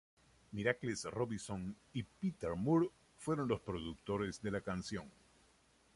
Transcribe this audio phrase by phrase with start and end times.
[0.53, 5.05] Miracles Robinson y Pete Moore fueron los productores de la canción.